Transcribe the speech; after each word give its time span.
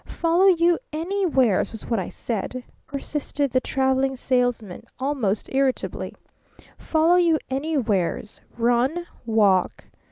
"Follow 0.07 0.47
you 0.47 0.79
'anywheres,' 0.91 1.71
was 1.71 1.87
what 1.87 1.99
I 1.99 2.09
said," 2.09 2.63
persisted 2.87 3.51
the 3.51 3.61
Traveling 3.61 4.15
Salesman 4.15 4.83
almost 4.97 5.47
irritably. 5.53 6.15
"Follow 6.75 7.17
you 7.17 7.37
'anywheres'! 7.51 8.41
Run! 8.57 9.05
Walk! 9.27 9.85